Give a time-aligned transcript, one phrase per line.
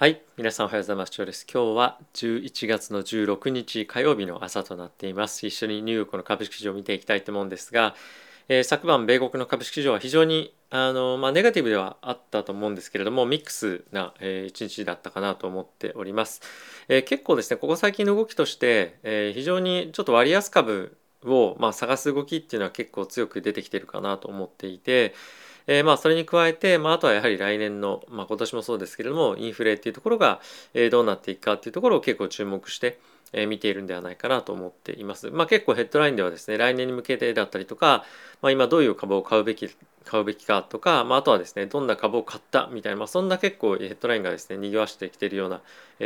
[0.00, 1.12] はい皆さんおはようございます。
[1.12, 1.46] 今日です。
[1.52, 5.44] 今日は11月の16日火曜日の朝となっています。
[5.44, 7.96] 一緒にニューヨークの株式市場を見ていきたいと思うんですが、
[8.48, 16.42] えー、昨晩米国の株式市場は非常にあの、まあ、ネガティブではあったと思うんですけれどもミックスな、えー、一日だったかなと思っております、
[16.86, 25.12] えー、結構ですねここ最近の動きとして、えー、非常にちょっと割安株を、まあ、探す動きっていうのは結構強く出てきてるかなと思っていて
[25.68, 30.40] えー、まあそれに加えて、まあ、あとはやはり来年の、まあ、今年もそうですけれどもインフレっていうところが、
[30.74, 32.98] え、どうなっていくかっていうところを結構注目して、
[33.34, 35.30] え、見ているんではないかなと思っています。
[35.30, 38.04] まあ、結構ヘッドラインではですね来年に向けてだったりとか、
[38.40, 39.68] まあ、今どういう株を買うべき
[40.06, 45.60] 買うべきかとか、まあ、あとはですねどんな株を買ったみたいな、まあ、そんな結構ヘッドラインがですね賑わしてきているような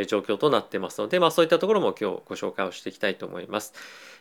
[0.07, 3.73] 状況となってますので、まあ、そういったところも今日ご紹介をしていきたいと思います。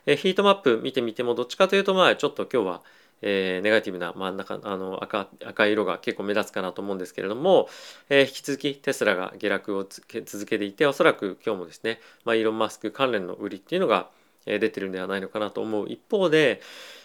[0.06, 2.82] えヒートマップ見てみてもどっちかというとまあちょっと今日は
[3.22, 7.68] えー、ネガティブな真ん中あの赤赤い色が結構目立つかなと思うんですけれども、
[8.10, 14.08] えー、引き続きテスラが下落を続けていておそらく今日もですね、まあ、イーロン・マスク関連の売りっていうのが
[14.44, 16.60] 出てるんではないのかなと思う一方で、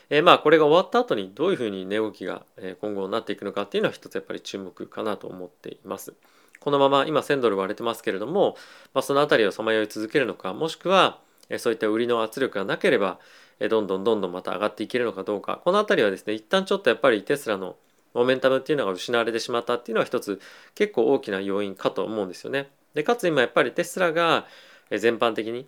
[0.09, 2.43] えー、まあこれが終わった後にどういうふうに値動きが
[2.81, 6.13] 今後なっていくのかっていうのは一つやっぱり注目かなと思っています。
[6.59, 8.57] このまま今1000ドル割れてますけれども、
[8.93, 11.19] まあ、その辺りをさまよい続けるのかもしくは
[11.59, 13.19] そういった売りの圧力がなければ
[13.59, 17.75] どんどんどんどんまた上がっていけるのかどうかこの辺りはですね一旦ちょっとやっぱりテスラの
[18.13, 20.39] モメンタムっていうのが失われてしまったっていうのは一つ
[20.75, 22.69] 結構大きな要因かと思うんですよね。
[22.93, 24.45] でかつ今やっぱりテスラが
[24.91, 25.67] 全般的に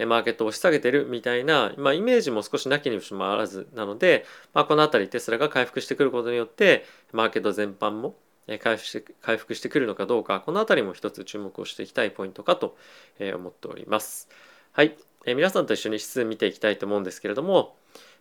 [0.00, 8.16] マーケットを押し下げてるみたいな、まあ、イメージも少しなきにしもあらずなので、まあ、この辺りテスラが回復してくることによってマーケット全般も
[8.60, 12.76] 回復して回復してくるのかどうかこの辺りも一つ注目をしていきたいポイントかと
[13.20, 14.28] 思っております。
[14.72, 14.96] はい。
[15.26, 17.76] え皆さんと一緒に指数見ていきたいと思うんですけれども、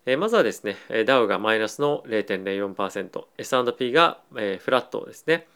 [0.05, 5.47] えまずはですね、ダウがマイナスの0.04%、S&P が、えフラットですね。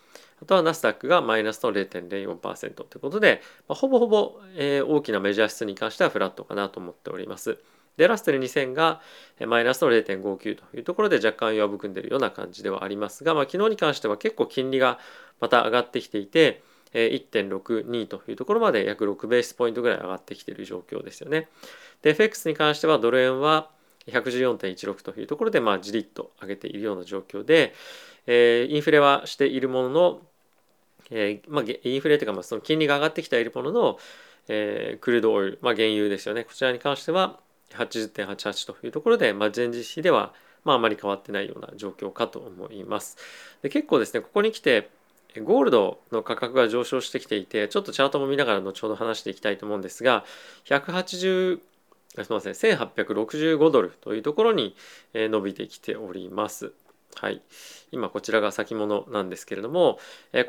[0.41, 7.57] あとはナスダックがマイナスの0.04%ということで、まあ、ほぼほぼ、えー、大きなメジャー指数に関してはフラットかなと思っております。
[7.97, 9.01] で、ラステル2000が
[9.47, 14.99] マイナスの0.59というところで若干弱含んでいるような感じではありますが、まあ、昨日に関しては結構金利が
[15.39, 16.61] また上がってきていて、
[17.05, 21.47] 1.62というところまで約6ベースポイントぐらい上がってきている状況ですよね。
[22.01, 23.69] で、FX に関してはドル円は
[24.07, 27.73] 114.16というところで、まあ、じりっと上げているような状況で、
[28.25, 30.21] えー、インフレはしているものの、
[31.11, 33.99] えーまあ、インフレというか、まあ、その金利が上がってきているものの、
[34.47, 36.43] えー、クルードオイル、まあ、原油ですよね。
[36.43, 37.39] こちらに関しては
[37.71, 40.33] 80.88というところで、まあ、前日比では、
[40.63, 43.17] まあ、あまり変わってないような状況かと思います。
[43.61, 44.89] で結構ですね、ここに来て、
[45.43, 50.23] ゴールドの価格が上昇してきていてちょっとチャートも見ながら後ほど話していきたいと思うんですが
[50.65, 51.59] 180
[52.23, 54.75] すみません1865ドルというところに
[55.13, 56.71] 伸びてきております。
[57.15, 57.41] はい、
[57.91, 59.97] 今こちらが先物なんですけれども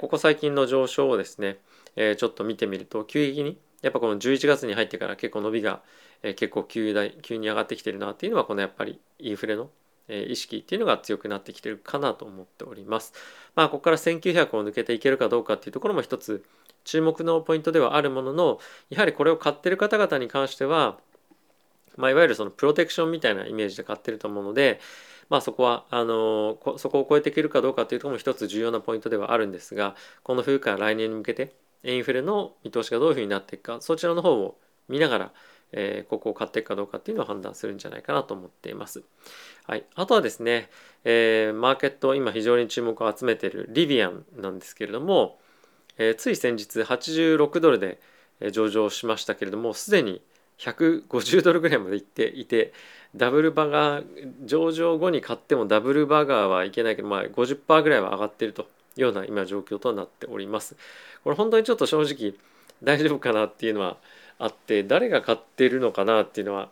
[0.01, 1.57] ここ最近の上昇をですね
[1.97, 5.81] ちょっと見てみると急激にやっぱこの11月に入ってから結構伸びが
[6.23, 9.71] 結構急急に上がってきてるなっていうのはこのやっぱりインフレの
[10.09, 13.13] 意識っていうのが強くなってきてるかなと思っております。
[13.55, 16.45] まあここから1900を抜けていけるかどうかっていうところも一つ
[16.85, 20.99] 注目のポイントではあるもののやはりこれを買ってる方々に関しては、
[21.97, 24.81] まあ、いわゆるそのプロテクションみたいなイメージで買ってると思うので、
[25.29, 31.53] まあ、そこはあのそこを超えていけるかどうかというところも一つ重要なポイントではあるんですがこの冬から来年に向けて
[31.85, 34.57] インフレの見通しがどういうふうになっていくかそちらの方を
[34.89, 35.33] 見ながら
[35.73, 39.03] えー、ここを買っていくかどうかっていうのを判断するんじゃないかなと思っています。
[39.67, 40.71] はい、あとはですね、
[41.05, 45.39] えー、マーケット今非常に注目を集めているリビアンなんですけれども、
[45.99, 48.01] えー、つい先日86ドルで
[48.53, 50.23] 上場しましたけれどもすでに
[50.59, 52.73] 150ドルぐらいまでいっていて
[53.15, 54.05] ダブルバガー
[54.45, 58.65] 上場後に買ってもダブルバガーはいけないけど、まあ、50%ぐらいは上がっているとい
[58.99, 60.77] うような今状況となっております。
[61.25, 62.35] これ本当にちょっと正直
[62.83, 63.97] 大丈夫かなっていうのは
[64.39, 66.71] あって誰が買ってるのかなっていうのは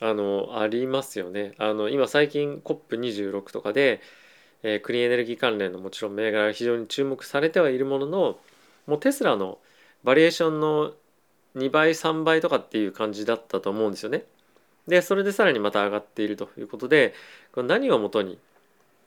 [0.00, 1.54] あのありますよね。
[1.58, 4.00] あの今最近 COP26 とかで、
[4.62, 8.38] えー、クリーンエネルギー関連のもちろん銘柄が非常に注目されてはいるものの
[8.86, 9.58] もうテスラの
[10.04, 10.92] バリエーションの
[11.56, 14.24] 2倍3倍とかっていう感じだったと思うんですよね。
[14.86, 17.12] でそれでさらにまた上がっているということで
[17.52, 18.38] これ何をもとに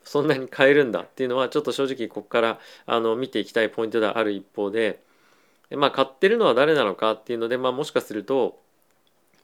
[0.04, 5.00] そんなに買えるんだっていうのはちょっと正直ここからあの見ていきたいポイントではある一方で
[5.76, 8.60] まあ買ってるのは誰なのかっていうので、まあ、もしかすると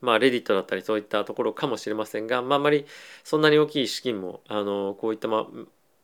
[0.01, 2.87] まあレディットだったりそういったところかもしれませんが、まあ、あまり
[3.25, 5.47] そんなに大きい資金もあのこういった、ま、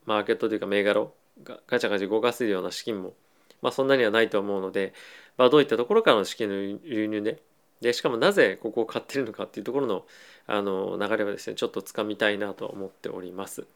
[0.06, 3.14] マーケットというか銘柄をガチャガチャ動かせるような資金も、
[3.62, 4.94] まあ、そんなにはないと思うので、
[5.36, 6.54] まあ、どういったところからの資金の
[6.84, 7.42] 流入で
[7.80, 10.06] でしかもなぜここを買ってるのかっていうところの
[10.46, 13.66] あの流れはですねちょっとつかみたいなと思っております。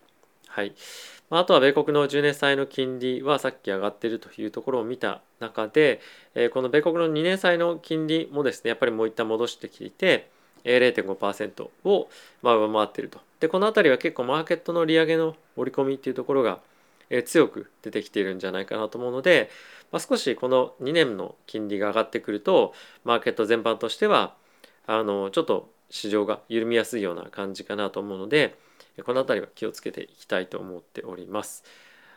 [0.59, 0.73] はい。
[1.31, 6.01] まあ、とは米国の10年債の金利はさっき上がっているというところを見た中で、
[6.35, 10.29] え、この米国の2年債の金利もですねやっぱりもう一旦戻してきていて
[10.65, 12.09] 0.5%を
[12.43, 13.21] まあ上回っていると。
[13.39, 16.59] でこの辺りは結構マーケットの利上げの織り込みっていうところが
[17.25, 19.49] 強く出てきているんじゃないかなと思うので、
[19.93, 22.75] まあ、少しこの2年の金利が上がってくると
[23.05, 24.35] マーケット全般としては
[24.89, 28.57] あのちょっと市場が緩みやすいような感じかなと思うので
[29.03, 31.65] この辺りは気をつけていきたいと思っております。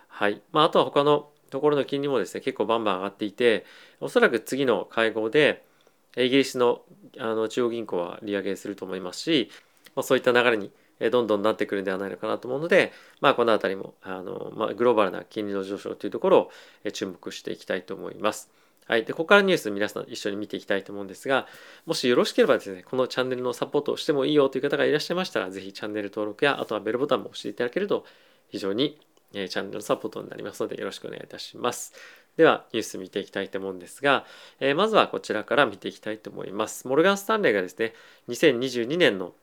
[0.07, 3.65] はいまあ、あとは他のところの金利もですね結構バンバン上がっていて
[3.99, 5.63] おそらく次の会合で
[6.17, 6.81] イギリスの
[7.17, 9.49] あの中央銀行は利上げすると思いますし、
[9.95, 10.71] まあ、そういった流れに
[11.09, 12.91] どんどんなってくるんではないのかなと思うので、
[13.21, 16.51] まあ、この辺りもあの、まあ、グローバルな金利の上昇というところ
[16.85, 18.49] を注目していきたいと思います。
[18.91, 21.47] はい、でここからニュース皆さん一緒に見ていきたいと思うんですが
[21.85, 28.03] もしよろしければですねこのチャンネルのサポートをしてもいいよという方がいらっしゃいましたら是非チャンネル登録やあとはベルボタンも押していただけると
[28.49, 28.99] 非常に
[29.33, 31.93] えチャンネルのサポートになりますのでよろしくお願いいたします。
[32.35, 34.25] ではニュース見ていきたいと思うんですが、
[34.59, 36.85] えー、まずはこちらから見ていきたいと思います。
[36.85, 37.93] モルガン・スタンレーがですね
[38.27, 39.33] 2022年の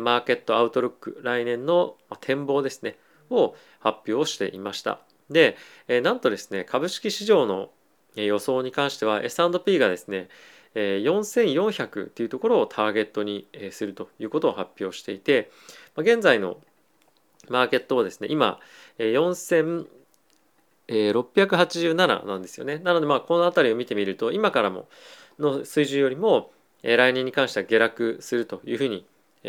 [0.00, 2.98] マーケットアウトロック来年の展望ですね
[3.30, 4.98] を発表していました。
[5.30, 5.56] で、
[5.86, 7.70] えー、なんとですね株式市場の
[8.16, 10.28] 予想に関しては S&P がですね
[10.74, 15.50] 4400というところをターゲットにするということを発表していて
[15.96, 16.58] 現在の
[17.48, 18.58] マーケットはですね今
[18.98, 19.86] 4000
[20.88, 22.78] 687なんですよね。
[22.78, 24.88] なのでまあこの辺りを見てみると今からも
[25.38, 26.52] の水準よりも
[26.82, 29.04] 来年に関しては下落するというふうに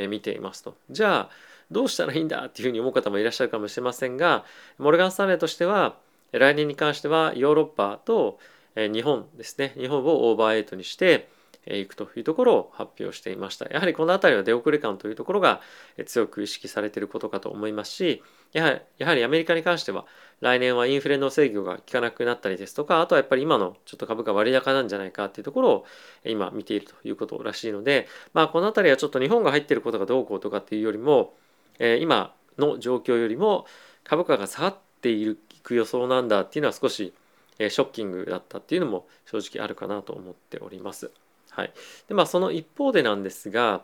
[0.08, 0.76] 見ていますと。
[0.90, 1.30] じゃあ
[1.70, 4.46] どうしたらいいんだっていうふうに思う方もいらっしゃるかもしれませんが
[4.80, 5.98] モルガン・スタンレーとしては
[6.32, 8.40] 来年に関してはヨーロッパと
[8.78, 9.74] 日本ですね。
[9.76, 11.28] 日本をオーバーエイトにして
[11.66, 13.66] いくというところを発表していました。
[13.70, 15.62] やはりこの辺りは出遅れ感というところが
[16.06, 20.06] 強く意識されていることかと思いますしやはりやはりアメリカに関しては
[20.40, 25.86] 来年はインフレの制御が効かなくなったりですとかあとはやっぱり今のちょっと株価割高なんじゃないかっていうところを
[26.24, 31.34] 今見ているということらしいのでまあこの辺りはちょっと日本が入っていることがどうこうとかっていうよりも、
[31.80, 33.66] 今の状況よりも
[34.04, 37.14] 株価が下がっていく予想なんだっていうのは少し
[37.60, 41.12] えショッキングだったっていうのも正直あるかなと思っております。
[41.50, 41.74] はい、
[42.08, 43.82] でまあその一方でなんですが、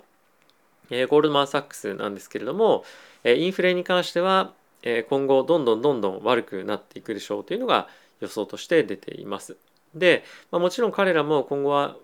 [0.89, 2.83] え、ゴールドマン・サックスなんですけれども、
[3.23, 4.53] えインフレに関しては、
[4.83, 7.87] え今後どんどんどんどん悪くなっていくでしょうというのが
[8.19, 9.57] 予想として出ています。
[9.95, 11.95] で、まあ、もちろん彼らも今後は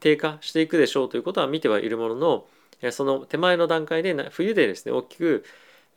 [0.00, 2.46] 低下していくでしょうということは見てはいるものの
[2.92, 5.44] その手前の段階で冬でですね大きく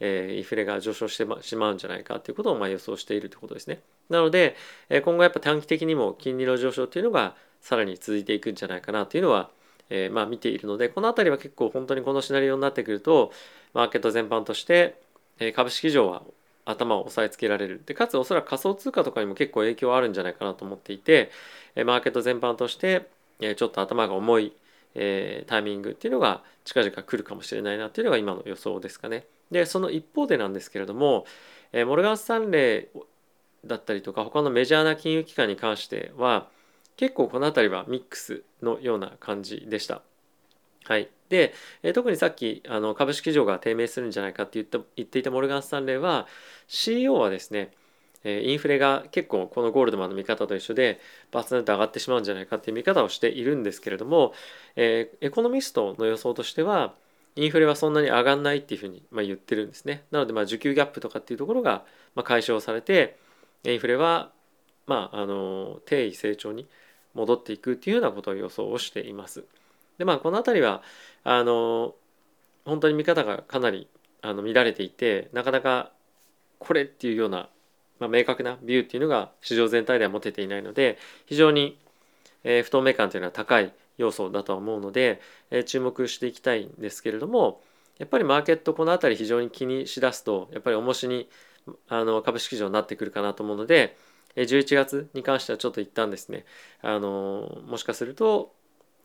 [0.06, 3.80] えインフレが上昇してしまうんじゃないかということをま予想しているということですね。
[4.10, 4.56] なので
[4.90, 9.50] え今後やっぱ短期的にも金利の上昇というのがさらに続いていくんじゃないかなというのは、
[9.90, 13.32] えー、まあ見ているのでこの辺りは結構本当にこのシナリオになってくると
[13.74, 15.00] マーケット全般として、
[15.40, 16.24] え、株式市場は
[16.66, 21.32] 頭を押さえつけられるでかつおそらく仮想通貨とかにも結構影響あるんじゃないかなと思っていて、
[21.76, 23.08] え、マーケット全般として、
[23.40, 24.54] え、ちょっと頭が重い、
[24.96, 29.26] えー、タイミングっていうのが近々来るかもしれないなっていうのが今の予想ですかね。
[29.54, 31.26] でその一方でなんですけれども、
[31.72, 33.00] え、モルガン・スタンレー
[33.66, 36.50] だったりとか他のメジャーな金融機関に関しては
[36.98, 40.02] 結構この辺りはミックスのような感じでした。
[40.84, 46.28] はい、で、え特にさっきあの株式上が低迷するんじゃないかって言って言っていたモルガン・スタンレーは
[46.68, 47.72] CEO はですね
[48.26, 51.00] インフレが結構このゴールドマンの見方と一緒で
[51.32, 54.34] バツンと上がってしまうんじゃないかっていう見方をしているんですけれども、
[54.78, 56.94] えエコノミストの予想としては
[57.36, 60.04] インフレはそんなに上がんないっていうふうにま言ってるんですね。
[60.12, 61.84] なのでまあ需給ギャップとかっていうところが
[62.16, 63.18] ま解消されて
[63.64, 64.32] インフレは
[64.86, 66.68] まああの低位成長に
[67.14, 69.44] 戻っていくっていうようなことを予想をしています。
[69.98, 70.84] でまあこの辺りは
[71.24, 71.96] あの
[72.66, 73.88] 本当に見方がかなり
[74.22, 75.92] あの乱れていてなかなか
[76.60, 77.50] これっていうような、
[78.00, 81.78] まあ、明確なビューっていうのが市場全体では持てていないので非常に、
[82.44, 85.22] えー、不透明感というのは高い要素だとは思うので、
[85.52, 87.62] えー、注目していきたいんですけれども
[88.00, 91.30] やっぱりマーケットこの辺り非常に気にしだすとやっぱり重しに
[91.88, 93.96] あの株式市場になってくるかなと思うので
[94.36, 96.46] 11月に関してはちょっと一旦ですね
[96.82, 98.54] あのもしかすると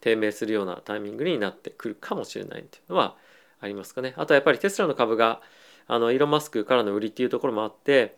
[0.01, 3.17] 低迷するようなタイミングになってくるかもしれないというのは
[3.61, 4.15] ありますかね。
[4.17, 5.41] あとはやっぱりテスラの株が
[5.87, 8.17] あのイーロン・マスクからの売りっていうところもあって、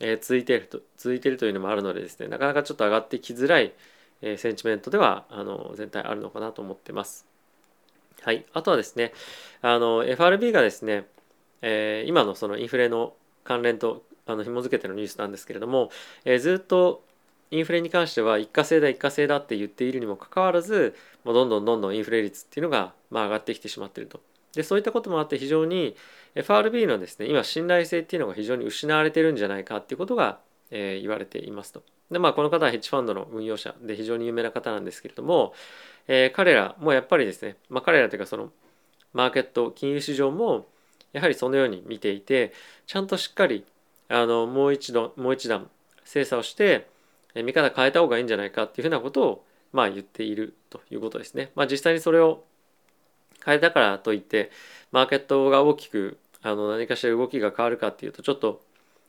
[0.00, 3.72] えー、続いていると続いているというのもあるのでですねなかなかちょっと上がってきづらい、
[4.22, 7.26] えー、センチメントではあの全体あるのかなと思ってます。
[8.22, 9.12] はい、あとはですね
[9.60, 11.06] あの FRB がですね、
[11.60, 13.14] えー、今のそのインフレの
[13.44, 15.90] 関連とあの紐付けてのニュースなんですけれども、
[16.24, 17.02] えー、ずっと
[17.50, 24.20] インフレに関しては一過性だ一過性だって言っているにもかかわらずもうどんどんどんどんインフレ率っていうのがまあ上がってきてしまっていると。
[24.54, 25.96] でそういったこともあって非常に
[26.34, 30.38] FRB のですね今信頼性っていうのが非常に失われてるんじゃないかっていうことが、
[30.70, 31.82] えー、言われていますと。
[32.12, 35.54] でまあこの方はヘッジファンドの運用者で非常に有名な方なんですけれども、
[36.06, 38.50] えー、彼らもやっぱりですね、まあ、彼らというかその
[39.12, 40.66] マーケット金融市場も
[41.12, 42.52] やはりそのように見ていて
[42.86, 43.64] ちゃんとしっかり
[44.08, 45.68] あのもう一度もう一段
[46.04, 46.86] 精査をして
[47.34, 51.50] え見方変えた方がいいんじゃないかっていうふうなことをまあ言っているということですね。
[51.54, 52.44] まあ実際にそれを
[53.44, 54.50] 変えたからといって
[54.90, 58.62] マーケットが大きくあの何かしら動きが変わるかっていうとちょっと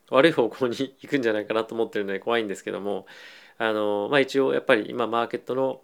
[0.09, 3.05] 悪い方向に行くんじゃないかなと思ってるので怖いんですけども
[3.57, 5.81] あの、まあ、一応やっぱり今マーケットの、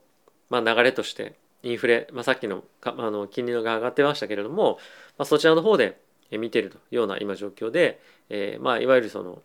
[0.50, 4.78] まあ、流れとしてインフレ、まあ、さっきのあの金利が上がってましたけれども、
[5.18, 6.00] まあ、そちらの方で
[6.32, 8.00] 見てるというような今状況で、
[8.30, 9.42] えー、まあいわゆるその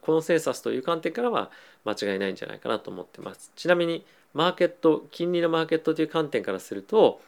[0.00, 1.50] コンセンサスという観点からは
[1.84, 3.52] 間違いないんじゃないかなと思ってます。
[3.54, 7.20] ちなみにマーケット金利のマーケットという観点からすると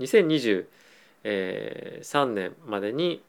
[0.00, 0.64] 2023
[2.26, 3.20] 年までに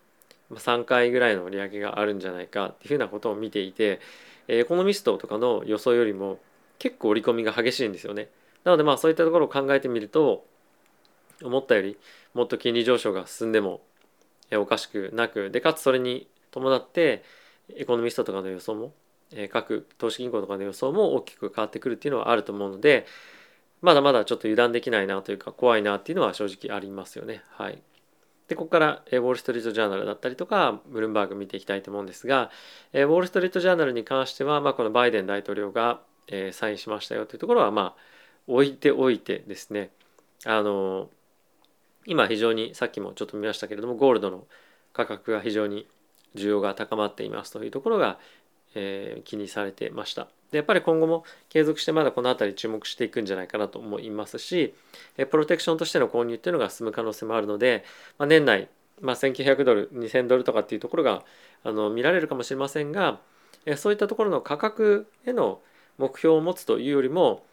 [0.59, 3.99] 3回ぐらいの利上げがあるんじゃないかっていうふうなことを見ていて
[4.47, 6.39] エコノミストとかの予想よりも
[6.79, 8.29] 結構織り込みが激しいんですよね。
[8.63, 10.45] なのでまあそういったところを考えてみると
[11.41, 11.97] 思ったより
[12.33, 13.81] もっと金利上昇が進んでも
[14.53, 17.23] おかしくなくでかつそれに伴って
[17.75, 18.93] エコノミストとかの予想も
[19.51, 23.05] 各投資銀行とかの予想も大きく変わってくるっていうのはあると思うので
[23.81, 27.43] まだまだちょっと油断できないなというか怖いなっていうのは正直ありますよね。
[27.49, 27.81] はい、
[28.47, 32.51] でここからウォール・ストリート・ジャーナルだったりとかブルームバーグ見ていきたいと思うんですが
[32.93, 36.01] ウォール・ストリート・ジャーナルに関しては、まあ、このバイデン大統領が
[36.51, 38.01] サインしましたよというところはまあ
[38.47, 39.91] 置いておいてですね
[40.45, 41.09] あの
[42.05, 44.45] 今非常にさっきもちょっと見ましたけれどもゴールドの
[44.91, 45.87] 価格が非常に
[46.35, 48.19] 需要が高まっていますというところが、
[48.75, 50.27] えー、気にされてました。
[50.51, 54.75] でやっぱり今後も継続してまだこの辺り注目していくんじゃないかなと思いますし、
[55.17, 57.83] えプロテクションとしての購入っていうのが進む可能性もあるので、
[58.19, 58.69] まあ、年内、
[59.01, 61.23] まあ、1900ドル2000ドルとかっていうところが
[61.63, 63.19] あの見られるかもしれませんが、
[63.65, 65.59] えそういったところの価格への
[65.97, 67.43] 目標を持つというよりも、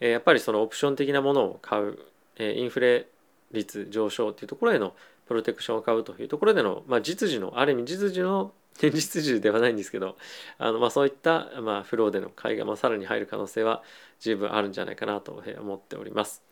[0.00, 1.98] えやっぱりそのオプション的なものを買う、
[2.38, 3.06] えインフレ
[3.52, 4.94] 率上昇っていうところへの
[5.26, 10.16] プロテクションを買うというところでの、まあ、実需のある意味実需の現実需ではないんですけど
[10.58, 13.82] あの、まあ、そういった、まあ、フローでの買いが、まあ、さらに入る可能性は
[14.20, 16.42] 十分あるんじゃないかなと思っております。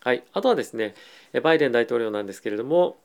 [0.00, 0.94] はい、あとはですね
[1.42, 2.96] バイデン大統領なんですけれども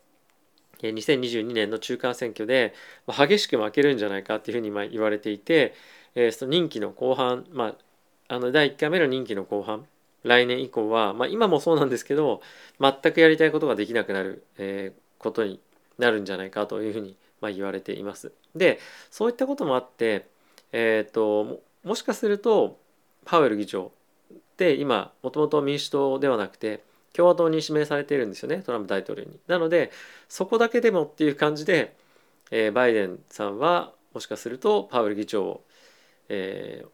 [0.81, 2.73] 2022年の中間選挙で
[3.07, 5.73] 激しく負けるんじゃないかっていうふうに言われていて
[6.31, 7.75] その任期の後半、ま
[8.29, 9.85] あ、あの第1回目の任期の後半
[10.23, 12.41] 来年以降は、まあ、今もそうなんですけど
[12.79, 15.61] 全くやりたいことができなくなる、えー、ことに
[15.97, 18.31] なるんじゃないかというふうに、まあ、言われています。
[18.55, 18.79] で
[19.11, 20.27] そういったこともあって、
[20.71, 22.79] えーと、もしかすると
[23.25, 23.91] パウエル議長
[24.33, 29.39] って今もともと民主党ではなくて共和党に指名されているんですよねトランプ大統領に。
[29.47, 29.91] なので
[30.27, 31.95] そこだけでもっていう感じで、
[32.51, 35.63] えー、バイデンさんはもしかするとパウエル議長を、
[36.29, 36.87] えー、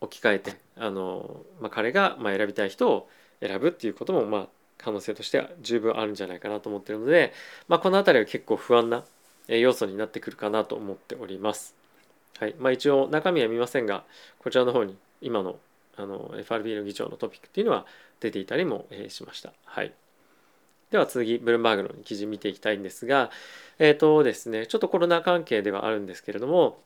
[0.00, 3.08] 置き換えてあの、まあ、彼がまあ選びたい人を
[3.40, 4.48] 選ぶっていうこともまあ
[4.78, 7.32] 可能性としては十分あるんじゃないかなと思ってるので、
[7.68, 9.04] まあ、この辺りは結構不安な
[9.48, 11.74] 要素になってくるかなと思っております。
[12.38, 14.04] はいまあ、一応中身は見ませんが
[14.38, 15.58] こちらの方に今の
[15.96, 17.86] あの FRB の議長のトピックっていうのは
[18.20, 19.52] 出ていたりもしました。
[19.64, 19.92] はい、
[20.90, 23.30] では次ブルームバーグの記事見ていきたいんですが
[23.78, 26.78] えっ、ー、とですねちょっとコロナ関係ではあるんですけれども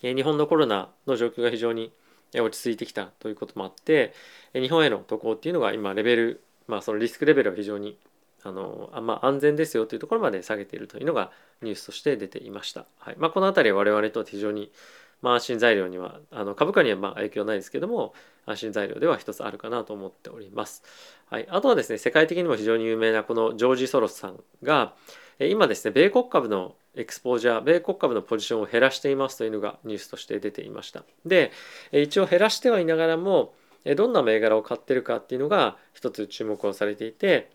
[0.00, 1.92] 日本のコロナの状況が非常に
[2.34, 4.12] 落ち着いてきたということもあって
[4.54, 7.96] 日本への渡航っていうのが今レベルまあそのリスクレベルは非常に
[8.44, 11.30] あのあまあ、安全ですよというところまで下げているというのが
[11.62, 12.86] ニュースとして出ていました。
[12.98, 14.72] はいまあ、この辺りは我々とは非常に、
[15.20, 18.14] まあ、安心材料にはあの株価にはまあ影響ないですけども
[18.46, 20.82] 安心材料では一つあるかなと思っております。
[21.30, 24.94] はい、あとはですね世界的にも非常に有名なこのジョージ・ソロスさんが
[25.38, 31.52] 今ですね米国株のエクスポージャー米国株のポジションを減らしていますというのがニュースとして出ていましたで
[31.90, 33.54] 一応減らしてはいながらも
[33.96, 37.50] どんな銘柄を買ってるかっていうのが一つ注目をされていて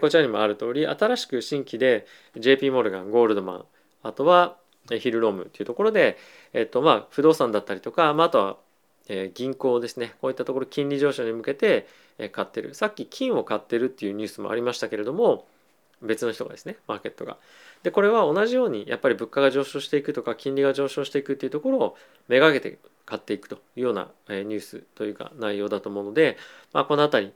[0.00, 3.64] こちらにもある通り新しく新規で JP モルガンゴールドマン
[4.02, 4.56] あとは
[4.88, 6.18] ヒルロームっていうところで、
[6.52, 8.56] えっとまあ、不動産だったりとか、まあ、あとは
[9.34, 11.86] 銀行ですねこういったところ金利上昇に向けて
[12.32, 15.46] 買ってるさっき金を買ってるっていうニュースもありましたけれども
[16.02, 17.38] 別の人がですねマーケットが。
[17.82, 21.96] でこれは同じようにやっぱり物価が上昇していくとか金利が上昇していくっていうところを
[22.28, 26.38] めがけて買っていくというようなニュースというか内容だと思うので、
[26.72, 27.32] まあ、この辺り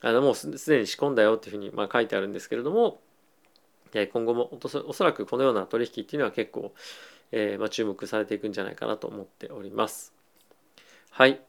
[0.00, 3.00] あのもうすでに仕込んだよっていうふうにまあ書いてあるんですけれども
[4.12, 6.74] 今後もおそらくこのような取引っていうのは結構、
[7.32, 10.12] えー、まあ注目されていくんじゃないかなと思っております。
[11.10, 11.40] はい。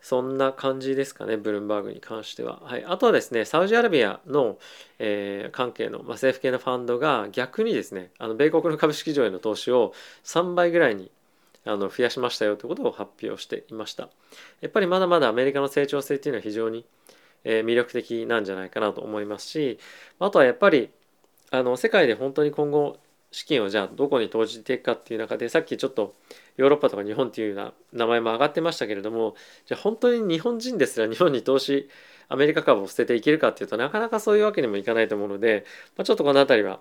[0.00, 2.60] そんな感じですかね、ブルームバーグに関しては。
[2.62, 4.58] はい、あとはですね、サウジアラビアの、
[4.98, 9.92] えー、関係の、まあ、政府系のファンドが逆にですね、あの米国の株式上への投資を
[10.24, 11.10] 3倍ぐらいに
[11.64, 14.08] あの増やしましたよということを発表していました。
[14.60, 16.86] やっぱりまだまだアメリカの成長性っていうのは非常に、
[17.44, 19.78] え、魅力的なんじゃないかなと思いますし、
[20.18, 20.90] あとはやっぱり
[21.50, 22.98] あの世界で本当に今後
[23.30, 26.14] 資金をじゃあどこに投じていくかっていう中でさっきちょっと
[26.56, 29.34] ヨーロッパとか日本っていうような名前も挙がってましたけれども
[29.66, 31.88] じゃあ本当に日本人ですら日本に投資
[32.28, 35.64] アメリカ株を捨てていけるかっていうとなかなかそういうわけにもいかないと思うので、
[35.96, 36.80] まあ、ちょっとこの辺りは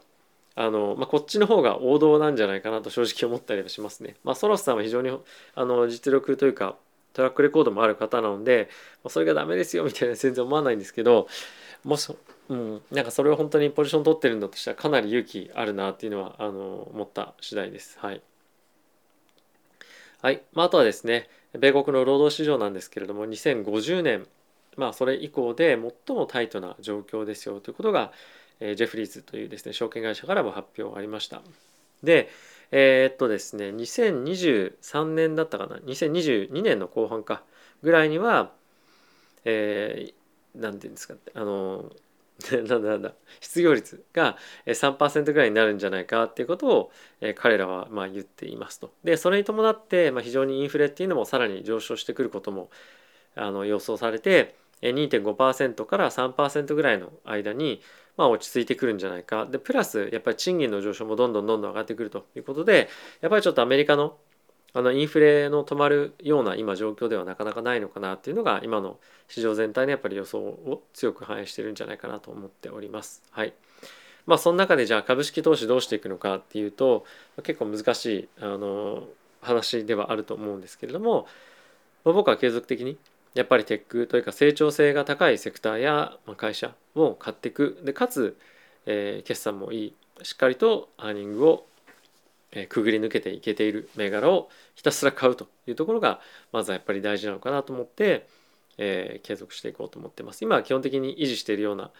[0.55, 4.15] あの、まあ、こっちの方が王道なんじゃないかなと正直思ったりはしますね。
[4.23, 5.17] まあ、ソロスさんは非常に
[5.55, 6.77] あの実力というか
[7.17, 8.69] トラックレコードもある方なので、
[9.03, 11.27] まあ、それがダメですよみたいな全然思わないんですけど
[11.83, 12.15] もし
[12.49, 17.97] うん、なんかそれを本当にポジション取ってるんだとしたらかなり勇気あるなっていうのはあの思った次第です。
[17.99, 18.21] はい。
[20.21, 20.41] はい。
[20.53, 21.27] まあ、あとはですね、
[21.59, 24.27] 米国の労働市場なんですけれども、2050年、
[24.77, 28.13] まあ、それ以降で最もタイトな状況ですよということが、
[28.61, 31.41] えー、ジェフリーズというですね、証券会社からも発表ありました。
[32.01, 32.29] で、
[32.71, 37.43] えー、っとですね、2023年だったかな、2022年の後半か
[37.81, 38.51] ぐらいには、
[39.45, 41.91] えー、なんていうんですか、あの、
[42.51, 46.91] なんだなんだ失業率が3%ぐらいになるんじゃないかっていうことを
[47.35, 48.91] 彼らはまあ言っていますと。
[49.03, 52.69] でそれに伴ってまあ非常にインフレっていうのもさらに上昇してくることも
[53.35, 57.81] あの予想されて2.5%から3%ぐらいの間に
[58.15, 59.45] まあ落ち着いてくるんじゃないか。
[59.45, 62.89] でプラスやっぱり賃金の上昇もどんどんどんどん上がってくるということで
[63.21, 64.17] やっぱりちょっとアメリカの
[64.73, 73.23] あのインフレの止まるような今状況ではなかなかないのかなっていうのが今の市場全体のやっぱり予想を強く反映してるんじゃないかなと思っております。
[73.31, 73.53] はい。
[74.27, 77.05] まあその中でじゃあ株式投資どうしていくのかっていうと
[77.43, 79.07] 結構難しいあの
[79.41, 81.27] 話ではあると思うんですけれども、
[82.03, 82.97] まあ、僕は継続的に
[83.37, 87.79] やっぱりテックというか成長性が高いセクターや会社を買っていく。
[87.83, 88.37] でかつ、
[88.85, 89.93] えー、決算もいい。
[90.23, 91.65] しっかりとアーニングを
[92.51, 93.89] えくぐり抜けていけている。
[93.95, 96.19] 銘柄をひたすら買うというところが
[96.51, 98.27] まずはやっぱり大事なのかなと思って、
[98.77, 100.43] えー、継続していこうと思ってます。
[100.43, 101.91] 今は基本的に維持しているような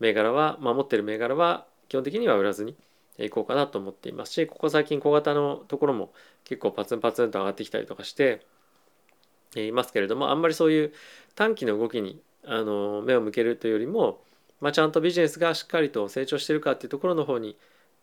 [0.00, 2.76] 銘柄は守っている銘柄は基本的には売らずに
[3.18, 6.12] いこうかなと思っていますしここ最近小型のところも
[6.44, 8.44] 結構パツンパツンと上がってきたりとかして
[9.62, 10.92] いますけれどもあんまりそういう
[11.34, 14.20] 短期の動きにあの目を向けるというよりも、
[14.60, 17.56] まあ、ちゃんとビジネスがしっかりと成長しているかっていうところの方に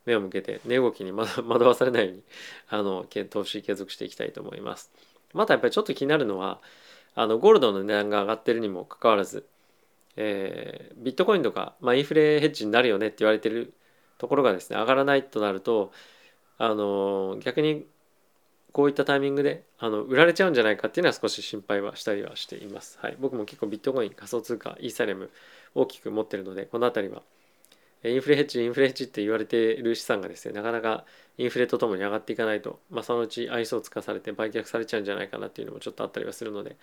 [0.05, 2.23] 目を向けて値動きに 惑わされないように
[2.69, 4.91] あの投資継続していきたいと思います。
[5.33, 6.59] またやっぱりちょっと気になるのは
[7.15, 9.45] あのゴールドの値段が上がってるにもかかわらず、
[10.15, 13.73] えー、ビットコインとか、まあ、インフレヘッジになるよねって言われてる
[14.17, 15.91] ところがですね上がらないとなると
[16.57, 17.85] あの逆に
[18.71, 22.97] こういったタイミングであの売られちゃうんじゃないかっていうのは少し心配はしたりはしています。
[23.01, 25.29] はい、僕も結構ビットコイン仮想通貨イーサレム
[25.75, 27.21] 大きく持ってるのでこの辺りは
[28.03, 31.05] インフレヘッジインフレヘッジって言われている資産がですねなかなか
[31.37, 36.77] インフレとともに上がっていかないと、まあ、そのうち愛想をつかされて売却されちゃうんじゃないかなっていうのもちょっとあったりはするので、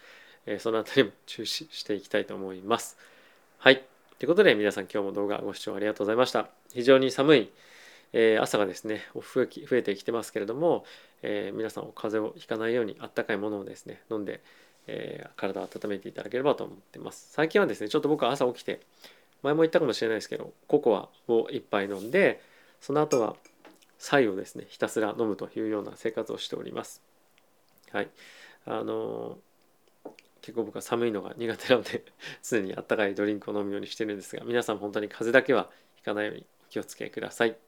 [0.47, 2.97] えー、そのあたりも注視していきたいと思います。
[3.59, 3.83] はい。
[4.19, 6.49] ということで皆さん今日も動画ご視聴ありがとうございました。
[6.73, 7.51] 非常に寒い、
[8.13, 10.85] えー、朝がですね増え増えてきてますけれども、
[11.23, 14.43] えー、皆さんお風邪をひかないようにあったかいものをですね飲んで、
[14.87, 17.29] えー、体を温めていただければと思ってます。
[17.33, 18.81] 最近はですねちょっと僕は朝起きて
[19.43, 22.41] 前も言ったかもしれないですけどココアを1杯飲んで
[22.81, 23.37] その後は
[23.99, 27.03] サイをですねひたすら飲むというような生活をしております。
[27.93, 28.09] はい。
[28.65, 29.39] あの
[30.43, 32.05] 結構僕は寒いのが苦手なので
[32.43, 37.68] 常にあったかいドリンクを飲むようにしてるんですが皆さん本当に風邪だけはひかないようにお気をつけください。